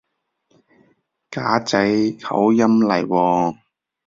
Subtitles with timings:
[1.29, 3.57] 㗎仔口音嚟喎